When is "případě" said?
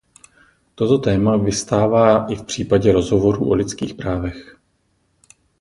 2.43-2.91